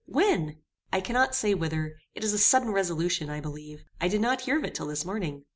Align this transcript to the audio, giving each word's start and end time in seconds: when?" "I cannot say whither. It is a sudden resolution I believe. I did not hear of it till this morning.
when?" 0.07 0.57
"I 0.91 0.99
cannot 0.99 1.35
say 1.35 1.53
whither. 1.53 1.99
It 2.15 2.23
is 2.23 2.33
a 2.33 2.39
sudden 2.39 2.71
resolution 2.71 3.29
I 3.29 3.39
believe. 3.39 3.83
I 4.01 4.07
did 4.07 4.19
not 4.19 4.41
hear 4.41 4.57
of 4.57 4.63
it 4.63 4.73
till 4.73 4.87
this 4.87 5.05
morning. 5.05 5.45